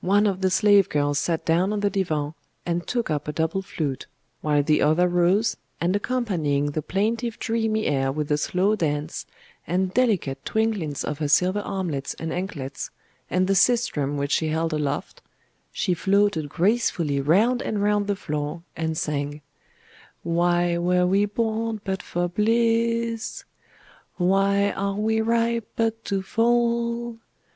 [0.00, 2.34] One of the slave girls sat down on the divan,
[2.66, 4.08] and took up a double flute;
[4.40, 9.24] while the other rose, and accompanying the plaintive dreamy air with a slow dance,
[9.64, 12.90] and delicate twinklings of her silver armlets and anklets,
[13.30, 15.22] and the sistrum which she held aloft,
[15.70, 19.42] she floated gracefully round and round the floor and sang
[20.24, 23.44] Why were we born but for bliss?
[24.16, 27.18] Why are we ripe, but to fall?